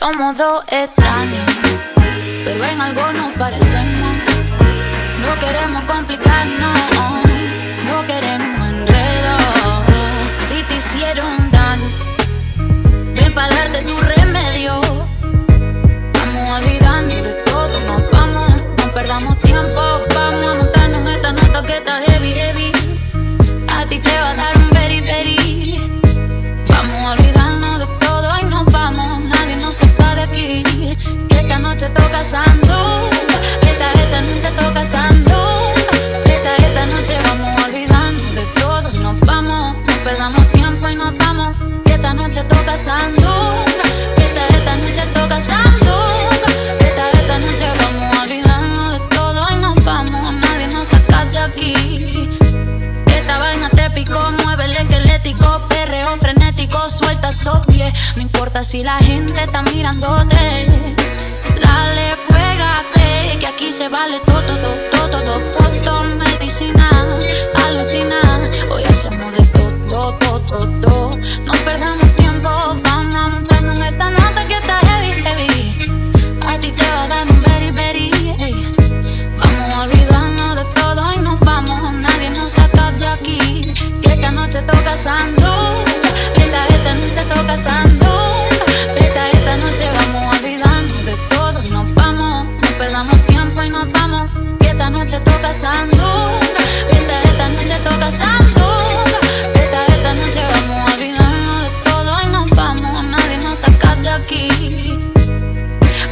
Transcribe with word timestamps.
Somos 0.00 0.34
dos 0.38 0.64
extraños, 0.68 1.44
pero 2.42 2.64
en 2.64 2.80
algo 2.80 3.12
nos 3.12 3.32
parecemos. 3.34 4.12
No 5.20 5.38
queremos 5.38 5.82
complicarnos, 5.82 6.78
no 7.84 8.06
queremos 8.06 8.68
enredos. 8.70 9.84
Si 10.38 10.62
te 10.62 10.76
hicieron 10.76 11.50
daño, 11.50 11.84
ven 13.14 13.34
para 13.34 13.54
darte 13.54 13.82
tu 13.82 14.00
remedio. 14.00 14.80
Vamos 16.14 16.48
a 16.48 16.56
olvidarnos 16.56 17.22
de 17.22 17.34
todo, 17.44 17.80
nos 17.80 18.10
vamos, 18.10 18.48
no 18.78 18.92
perdamos 18.94 19.38
tiempo. 19.40 19.82
Vamos 20.14 20.46
a 20.46 20.54
montarnos 20.54 21.00
en 21.00 21.08
esta 21.08 21.32
nota 21.32 21.62
que 21.62 21.74
está 21.74 22.00
si 58.70 58.84
la 58.84 58.98
gente 58.98 59.42
está 59.42 59.62
mirándote. 59.62 60.64
Dale, 61.60 61.99
aquí 61.99 61.99
se 63.80 63.88
vale 63.88 64.20
todo, 64.26 64.42
todo, 64.42 65.08
todo, 65.08 65.40
todo, 65.56 65.70
todo, 65.86 66.02
medicina, 66.02 66.90
alucina. 67.64 68.20
Hoy 68.70 68.84
hacemos 68.84 69.34
de 69.34 69.42
todo, 69.56 70.12
todo, 70.18 70.40
todo, 70.40 70.68
todo. 70.82 71.16
No 71.46 71.52
perdamos 71.64 72.14
tiempo, 72.14 72.50
vamos 72.84 73.16
a 73.16 73.28
montarnos 73.28 73.76
en 73.76 73.82
esta 73.82 74.10
nota 74.10 74.46
que 74.46 74.56
está 74.62 74.80
heavy, 74.80 75.22
heavy. 75.22 75.48
A 76.46 76.58
ti 76.58 76.72
te 76.72 76.84
va 76.92 77.04
a 77.04 77.08
dar 77.08 77.26
un 77.26 77.40
very, 77.40 77.70
very, 77.70 78.10
ey. 78.38 78.54
Vamos 79.38 79.74
a 79.74 79.80
olvidarnos 79.84 80.56
de 80.56 80.64
todo 80.78 81.14
y 81.14 81.18
nos 81.20 81.40
vamos. 81.40 81.94
Nadie 81.94 82.28
nos 82.32 82.52
saca 82.52 82.92
de 82.92 83.06
aquí. 83.06 83.72
Que 84.02 84.08
esta 84.12 84.30
noche 84.30 84.60
toca 84.60 84.94
sando. 84.94 85.39
Noche 95.60 95.90
toca 95.90 96.00
sando. 96.00 96.40
Esta, 96.90 97.22
esta 97.22 97.48
noche 97.48 97.76
toca 97.84 98.10
sando. 98.10 98.66
Esta, 99.54 99.86
esta 99.86 100.14
noche 100.14 100.40
vamos 100.52 100.90
a 100.90 100.94
olvidarnos 100.94 101.62
de 101.62 101.70
todo 101.84 102.22
y 102.22 102.26
nos 102.26 102.50
vamos. 102.50 103.04
Nadie 103.04 103.36
nos 103.38 103.58
saca 103.58 103.94
de 103.96 104.08
aquí. 104.08 104.48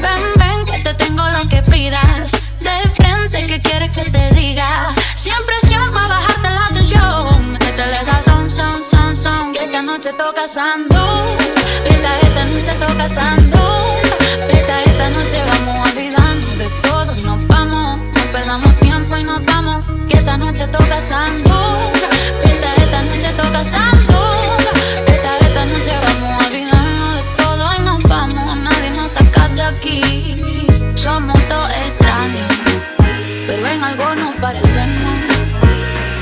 Ven, 0.02 0.22
ven, 0.36 0.64
que 0.66 0.78
te 0.80 0.94
tengo 0.94 1.22
lo 1.30 1.48
que 1.48 1.62
pidas. 1.62 2.32
De 2.60 2.90
frente, 2.90 3.46
que 3.46 3.60
quieres 3.60 3.90
que 3.92 4.10
te 4.10 4.34
diga? 4.34 4.94
Sin 5.14 5.32
presión 5.46 5.92
para 5.92 6.08
bajarte 6.08 6.50
la 6.50 6.68
tensión. 6.74 7.52
Métele 7.52 8.00
esa 8.02 8.22
son, 8.22 8.50
son, 8.50 8.82
son, 8.82 9.16
son. 9.16 9.52
Que 9.52 9.64
esta 9.64 9.82
noche 9.82 10.12
toca 10.12 10.46
sando. 10.46 11.36
Esta, 11.84 12.20
esta 12.20 12.44
noche 12.44 12.72
toca 12.86 13.08
sando. 13.08 13.57
Noche 20.48 20.66
toca 20.68 20.98
sando. 20.98 21.56
Esta, 22.42 22.74
esta 22.76 23.02
noche 23.02 23.30
toca 23.36 23.62
sando. 23.62 24.18
Esta, 25.06 25.30
esta 25.46 25.64
noche 25.66 25.92
vamos 26.06 26.30
a 26.32 26.46
olvidarnos 26.46 27.14
de 27.16 27.22
todo 27.36 27.64
y 27.76 27.80
nos 27.80 28.02
vamos. 28.04 28.56
Nadie 28.56 28.90
nos 28.92 29.10
saca 29.10 29.48
de 29.48 29.62
aquí. 29.62 30.02
Somos 30.94 31.38
dos 31.50 31.68
extraños, 31.84 32.50
pero 33.46 33.66
en 33.66 33.84
algo 33.84 34.14
nos 34.14 34.34
parecemos. 34.36 35.14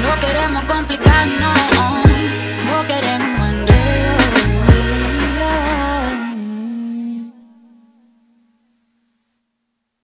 No 0.03 0.11
queremos 0.21 0.65
complicarnos, 0.65 1.56